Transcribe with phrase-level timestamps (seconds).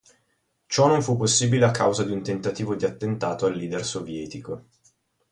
[0.65, 4.65] Ciò non fu possibile a causa di un tentativo di attentato al leader sovietico.